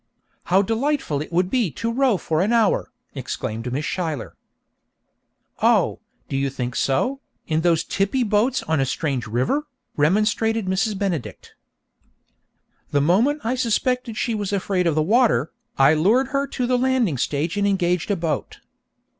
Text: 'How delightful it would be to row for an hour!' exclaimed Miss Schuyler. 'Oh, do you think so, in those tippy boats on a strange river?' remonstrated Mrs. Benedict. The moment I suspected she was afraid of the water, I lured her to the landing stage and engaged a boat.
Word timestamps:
'How 0.45 0.63
delightful 0.63 1.21
it 1.21 1.31
would 1.31 1.51
be 1.51 1.69
to 1.73 1.91
row 1.93 2.17
for 2.17 2.41
an 2.41 2.51
hour!' 2.51 2.91
exclaimed 3.13 3.71
Miss 3.71 3.85
Schuyler. 3.85 4.35
'Oh, 5.61 5.99
do 6.27 6.35
you 6.35 6.49
think 6.49 6.75
so, 6.75 7.19
in 7.45 7.61
those 7.61 7.83
tippy 7.83 8.23
boats 8.23 8.63
on 8.63 8.79
a 8.79 8.85
strange 8.87 9.27
river?' 9.27 9.67
remonstrated 9.95 10.65
Mrs. 10.65 10.97
Benedict. 10.97 11.53
The 12.89 12.99
moment 12.99 13.41
I 13.43 13.53
suspected 13.53 14.17
she 14.17 14.33
was 14.33 14.51
afraid 14.51 14.87
of 14.87 14.95
the 14.95 15.03
water, 15.03 15.51
I 15.77 15.93
lured 15.93 16.29
her 16.29 16.47
to 16.47 16.65
the 16.65 16.79
landing 16.79 17.19
stage 17.19 17.55
and 17.55 17.67
engaged 17.67 18.09
a 18.09 18.15
boat. 18.15 18.57